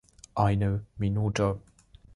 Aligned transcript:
Eine 0.33 0.83
Minute. 0.97 1.61